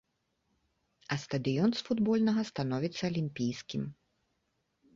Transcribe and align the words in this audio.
А 1.15 1.17
стадыён 1.23 1.69
з 1.75 1.81
футбольнага 1.89 2.41
становіцца 2.51 3.01
алімпійскім. 3.13 3.87